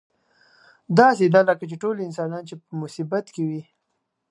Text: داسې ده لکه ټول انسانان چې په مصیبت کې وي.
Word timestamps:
داسې 0.99 1.25
ده 1.33 1.41
لکه 1.49 1.63
ټول 1.83 1.95
انسانان 2.07 2.43
چې 2.49 2.55
په 2.63 2.71
مصیبت 2.81 3.25
کې 3.33 3.43
وي. 3.49 3.61